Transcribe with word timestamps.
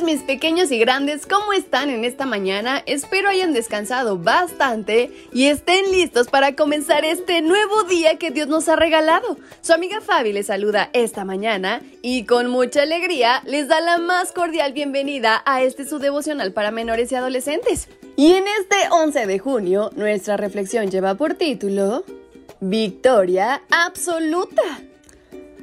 Mis 0.00 0.22
pequeños 0.22 0.72
y 0.72 0.78
grandes, 0.78 1.26
¿cómo 1.26 1.52
están 1.52 1.90
en 1.90 2.04
esta 2.04 2.24
mañana? 2.24 2.82
Espero 2.86 3.28
hayan 3.28 3.52
descansado 3.52 4.16
bastante 4.16 5.10
y 5.32 5.46
estén 5.48 5.92
listos 5.92 6.28
para 6.28 6.56
comenzar 6.56 7.04
este 7.04 7.42
nuevo 7.42 7.84
día 7.84 8.16
que 8.16 8.30
Dios 8.30 8.48
nos 8.48 8.68
ha 8.70 8.76
regalado. 8.76 9.36
Su 9.60 9.74
amiga 9.74 10.00
Fabi 10.00 10.32
les 10.32 10.46
saluda 10.46 10.88
esta 10.94 11.24
mañana 11.24 11.82
y 12.00 12.24
con 12.24 12.48
mucha 12.48 12.82
alegría 12.82 13.42
les 13.44 13.68
da 13.68 13.80
la 13.80 13.98
más 13.98 14.32
cordial 14.32 14.72
bienvenida 14.72 15.42
a 15.44 15.62
este 15.62 15.84
su 15.84 15.98
devocional 15.98 16.52
para 16.52 16.70
menores 16.70 17.12
y 17.12 17.16
adolescentes. 17.16 17.88
Y 18.16 18.32
en 18.32 18.44
este 18.60 18.76
11 18.90 19.26
de 19.26 19.38
junio, 19.38 19.90
nuestra 19.94 20.38
reflexión 20.38 20.90
lleva 20.90 21.16
por 21.16 21.34
título 21.34 22.04
Victoria 22.60 23.62
absoluta. 23.70 24.62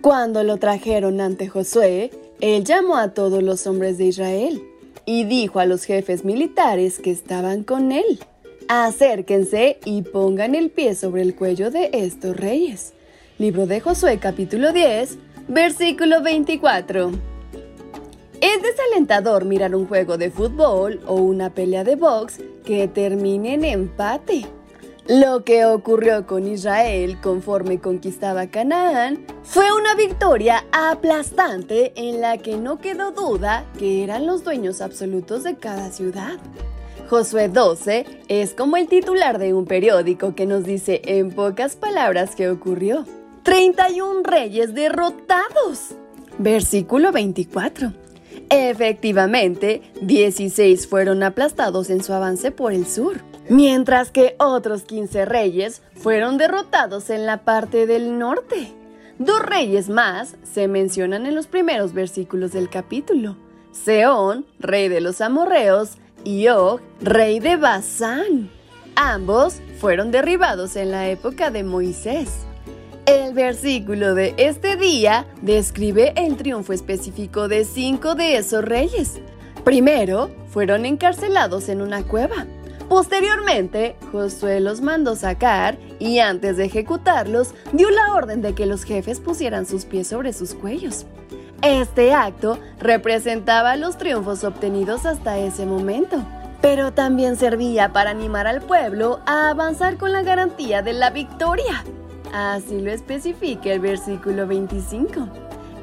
Cuando 0.01 0.43
lo 0.43 0.57
trajeron 0.57 1.19
ante 1.19 1.47
Josué, 1.49 2.11
él 2.41 2.63
llamó 2.63 2.97
a 2.97 3.13
todos 3.13 3.43
los 3.43 3.67
hombres 3.67 3.97
de 3.97 4.05
Israel 4.05 4.63
y 5.05 5.25
dijo 5.25 5.59
a 5.59 5.65
los 5.65 5.83
jefes 5.83 6.23
militares 6.23 6.99
que 6.99 7.11
estaban 7.11 7.63
con 7.63 7.91
él, 7.91 8.19
acérquense 8.67 9.79
y 9.83 10.03
pongan 10.03 10.55
el 10.55 10.69
pie 10.69 10.95
sobre 10.95 11.21
el 11.21 11.35
cuello 11.35 11.69
de 11.69 11.89
estos 11.93 12.37
reyes. 12.37 12.93
Libro 13.37 13.65
de 13.65 13.81
Josué 13.81 14.19
capítulo 14.19 14.71
10, 14.71 15.17
versículo 15.47 16.21
24. 16.21 17.11
Es 18.41 18.61
desalentador 18.61 19.43
mirar 19.43 19.75
un 19.75 19.85
juego 19.85 20.17
de 20.17 20.31
fútbol 20.31 21.01
o 21.07 21.15
una 21.15 21.53
pelea 21.53 21.83
de 21.83 21.97
box 21.97 22.37
que 22.63 22.87
termine 22.87 23.55
en 23.55 23.65
empate. 23.65 24.45
Lo 25.09 25.43
que 25.43 25.65
ocurrió 25.65 26.27
con 26.27 26.47
Israel 26.47 27.17
conforme 27.19 27.79
conquistaba 27.79 28.45
Canaán 28.45 29.25
fue 29.41 29.65
una 29.73 29.95
victoria 29.95 30.65
aplastante 30.71 31.93
en 31.95 32.21
la 32.21 32.37
que 32.37 32.57
no 32.57 32.77
quedó 32.77 33.09
duda 33.09 33.65
que 33.79 34.03
eran 34.03 34.27
los 34.27 34.43
dueños 34.43 34.81
absolutos 34.81 35.41
de 35.41 35.55
cada 35.55 35.89
ciudad. 35.89 36.33
Josué 37.09 37.49
12 37.49 38.05
es 38.27 38.53
como 38.53 38.77
el 38.77 38.87
titular 38.87 39.39
de 39.39 39.55
un 39.55 39.65
periódico 39.65 40.35
que 40.35 40.45
nos 40.45 40.63
dice 40.63 41.01
en 41.03 41.31
pocas 41.31 41.75
palabras 41.75 42.35
qué 42.35 42.47
ocurrió. 42.47 43.03
31 43.41 44.21
reyes 44.21 44.75
derrotados. 44.75 45.95
Versículo 46.37 47.11
24. 47.11 47.93
Efectivamente, 48.51 49.81
16 50.03 50.85
fueron 50.85 51.23
aplastados 51.23 51.89
en 51.89 52.03
su 52.03 52.13
avance 52.13 52.51
por 52.51 52.73
el 52.73 52.85
sur 52.85 53.27
mientras 53.49 54.11
que 54.11 54.35
otros 54.39 54.83
15 54.83 55.25
reyes 55.25 55.81
fueron 55.95 56.37
derrotados 56.37 57.09
en 57.09 57.25
la 57.25 57.43
parte 57.43 57.85
del 57.87 58.17
norte. 58.17 58.73
Dos 59.17 59.41
reyes 59.41 59.89
más 59.89 60.37
se 60.43 60.67
mencionan 60.67 61.25
en 61.25 61.35
los 61.35 61.47
primeros 61.47 61.93
versículos 61.93 62.53
del 62.53 62.69
capítulo. 62.69 63.35
Seón, 63.71 64.45
rey 64.59 64.87
de 64.87 65.01
los 65.01 65.19
amorreos, 65.19 65.97
y 66.23 66.47
Og, 66.47 66.81
rey 67.01 67.39
de 67.39 67.55
Basán. 67.55 68.49
Ambos 68.95 69.61
fueron 69.79 70.11
derribados 70.11 70.75
en 70.75 70.91
la 70.91 71.09
época 71.09 71.49
de 71.51 71.63
Moisés. 71.63 72.45
El 73.05 73.33
versículo 73.33 74.13
de 74.13 74.35
este 74.37 74.75
día 74.75 75.25
describe 75.41 76.13
el 76.15 76.35
triunfo 76.37 76.73
específico 76.73 77.47
de 77.47 77.63
cinco 77.65 78.15
de 78.15 78.37
esos 78.37 78.63
reyes. 78.63 79.19
Primero, 79.63 80.29
fueron 80.49 80.85
encarcelados 80.85 81.69
en 81.69 81.81
una 81.81 82.03
cueva. 82.03 82.45
Posteriormente, 82.89 83.95
Josué 84.11 84.59
los 84.59 84.81
mandó 84.81 85.15
sacar 85.15 85.77
y 85.99 86.17
antes 86.19 86.57
de 86.57 86.65
ejecutarlos, 86.65 87.53
dio 87.71 87.91
la 87.91 88.15
orden 88.15 88.41
de 88.41 88.55
que 88.55 88.65
los 88.65 88.83
jefes 88.83 89.19
pusieran 89.19 89.67
sus 89.67 89.85
pies 89.85 90.07
sobre 90.07 90.33
sus 90.33 90.55
cuellos. 90.55 91.05
Este 91.61 92.13
acto 92.13 92.57
representaba 92.79 93.75
los 93.75 93.99
triunfos 93.99 94.43
obtenidos 94.43 95.05
hasta 95.05 95.37
ese 95.37 95.67
momento, 95.67 96.23
pero 96.61 96.91
también 96.91 97.35
servía 97.35 97.93
para 97.93 98.09
animar 98.09 98.47
al 98.47 98.61
pueblo 98.61 99.19
a 99.27 99.49
avanzar 99.49 99.97
con 99.97 100.11
la 100.11 100.23
garantía 100.23 100.81
de 100.81 100.93
la 100.93 101.11
victoria. 101.11 101.83
Así 102.33 102.81
lo 102.81 102.91
especifica 102.91 103.71
el 103.71 103.81
versículo 103.81 104.47
25. 104.47 105.27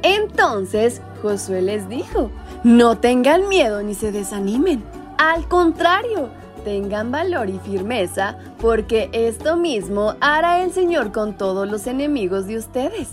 Entonces 0.03 1.01
Josué 1.23 1.63
les 1.63 1.89
dijo, 1.89 2.33
no 2.65 2.99
tengan 2.99 3.49
miedo 3.49 3.83
ni 3.85 3.95
se 3.95 4.11
desanimen. 4.11 4.83
Al 5.19 5.47
contrario, 5.47 6.31
tengan 6.67 7.13
valor 7.13 7.49
y 7.49 7.61
firmeza, 7.61 8.39
porque 8.61 9.09
esto 9.13 9.57
mismo 9.57 10.17
hará 10.21 10.65
el 10.65 10.73
Señor 10.73 11.13
con 11.13 11.39
todos 11.39 11.71
los 11.71 11.87
enemigos 11.87 12.49
de 12.49 12.57
ustedes. 12.57 13.07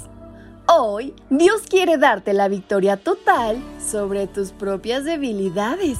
Hoy 0.65 1.13
Dios 1.29 1.61
quiere 1.69 1.99
darte 1.99 2.33
la 2.33 2.47
victoria 2.47 2.97
total 2.97 3.57
sobre 3.79 4.25
tus 4.25 4.53
propias 4.53 5.03
debilidades. 5.03 5.99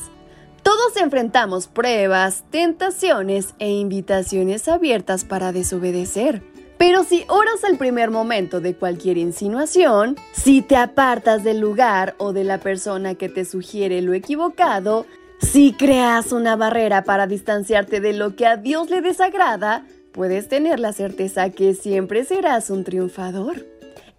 Todos 0.64 0.98
enfrentamos 0.98 1.68
pruebas, 1.68 2.44
tentaciones 2.50 3.54
e 3.60 3.70
invitaciones 3.70 4.68
abiertas 4.68 5.24
para 5.24 5.52
desobedecer. 5.52 6.42
Pero 6.80 7.04
si 7.04 7.24
oras 7.30 7.64
al 7.70 7.78
primer 7.78 8.10
momento 8.10 8.62
de 8.62 8.76
cualquier 8.76 9.20
insinuación, 9.20 10.18
si 10.32 10.64
te 10.64 10.76
apartas 10.76 11.44
del 11.44 11.60
lugar 11.60 12.16
o 12.18 12.34
de 12.34 12.46
la 12.46 12.58
persona 12.58 13.14
que 13.14 13.30
te 13.30 13.46
sugiere 13.46 14.02
lo 14.02 14.14
equivocado, 14.14 15.06
si 15.40 15.74
creas 15.74 16.32
una 16.32 16.56
barrera 16.56 17.04
para 17.04 17.28
distanciarte 17.28 18.00
de 18.00 18.14
lo 18.14 18.36
que 18.36 18.46
a 18.46 18.58
Dios 18.58 18.90
le 18.90 19.02
desagrada, 19.02 19.86
puedes 20.12 20.48
tener 20.48 20.80
la 20.80 20.94
certeza 20.94 21.50
que 21.50 21.74
siempre 21.74 22.24
serás 22.24 22.70
un 22.70 22.84
triunfador. 22.84 23.66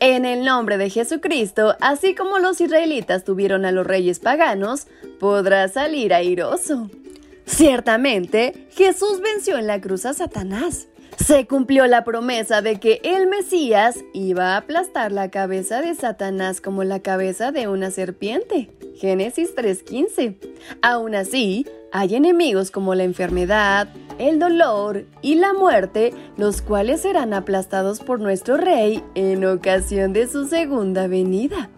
En 0.01 0.25
el 0.25 0.45
nombre 0.45 0.77
de 0.77 0.91
Jesucristo, 0.91 1.77
así 1.81 2.15
como 2.15 2.39
los 2.39 2.61
israelitas 2.61 3.25
tuvieron 3.25 3.65
a 3.65 3.73
los 3.73 3.87
reyes 3.87 4.19
paganos, 4.19 4.87
podrás 5.19 5.73
salir 5.75 6.13
airoso. 6.13 6.91
Ciertamente, 7.47 8.69
Jesús 8.71 9.21
venció 9.21 9.57
en 9.59 9.67
la 9.67 9.81
cruz 9.81 10.05
a 10.07 10.15
Satanás. 10.15 10.89
Se 11.19 11.47
cumplió 11.47 11.87
la 11.87 12.05
promesa 12.05 12.61
de 12.61 12.81
que 12.81 13.01
el 13.03 13.27
Mesías 13.29 14.05
iba 14.13 14.55
a 14.55 14.57
aplastar 14.59 15.13
la 15.13 15.31
cabeza 15.31 15.81
de 15.81 15.95
Satanás 15.95 16.61
como 16.61 16.85
la 16.85 17.01
cabeza 17.01 17.53
de 17.53 17.69
una 17.69 17.91
serpiente. 17.91 18.71
Génesis 18.97 19.55
3:15. 19.55 20.37
Aún 20.83 21.15
así, 21.15 21.67
hay 21.93 22.17
enemigos 22.17 22.71
como 22.71 22.95
la 22.95 23.05
enfermedad, 23.05 23.89
el 24.19 24.39
dolor 24.39 25.05
y 25.23 25.37
la 25.37 25.53
muerte, 25.53 26.13
los 26.37 26.63
cuales 26.63 27.03
serán 27.03 27.33
aplastados 27.33 28.01
por 28.01 28.21
nuestro 28.21 28.57
Rey 28.57 29.03
en 29.15 29.45
ocasión 29.45 30.13
de 30.13 30.27
su 30.27 30.47
segunda 30.47 31.07
venida. 31.07 31.71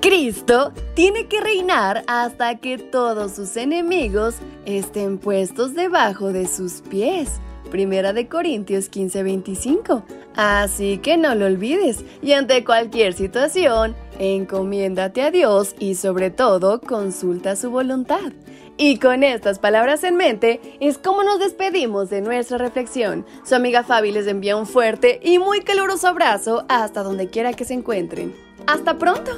Cristo 0.00 0.72
tiene 0.94 1.26
que 1.26 1.40
reinar 1.40 2.04
hasta 2.06 2.56
que 2.56 2.78
todos 2.78 3.32
sus 3.32 3.56
enemigos 3.56 4.36
estén 4.64 5.18
puestos 5.18 5.74
debajo 5.74 6.32
de 6.32 6.48
sus 6.48 6.80
pies. 6.82 7.40
Primera 7.70 8.12
de 8.12 8.28
Corintios 8.28 8.90
15:25. 8.90 10.04
Así 10.36 10.98
que 10.98 11.16
no 11.16 11.34
lo 11.34 11.46
olvides 11.46 12.04
y 12.22 12.32
ante 12.32 12.64
cualquier 12.64 13.14
situación, 13.14 13.96
encomiéndate 14.18 15.22
a 15.22 15.30
Dios 15.30 15.74
y 15.78 15.94
sobre 15.94 16.30
todo 16.30 16.80
consulta 16.80 17.56
su 17.56 17.70
voluntad. 17.70 18.32
Y 18.76 18.98
con 18.98 19.24
estas 19.24 19.58
palabras 19.58 20.04
en 20.04 20.16
mente 20.16 20.60
es 20.80 20.96
como 20.96 21.22
nos 21.22 21.38
despedimos 21.38 22.08
de 22.08 22.22
nuestra 22.22 22.56
reflexión. 22.56 23.26
Su 23.44 23.54
amiga 23.54 23.82
Fabi 23.82 24.10
les 24.10 24.26
envía 24.26 24.56
un 24.56 24.66
fuerte 24.66 25.20
y 25.22 25.38
muy 25.38 25.60
caluroso 25.60 26.08
abrazo 26.08 26.64
hasta 26.68 27.02
donde 27.02 27.28
quiera 27.28 27.52
que 27.52 27.66
se 27.66 27.74
encuentren. 27.74 28.34
¡Hasta 28.66 28.96
pronto! 28.96 29.32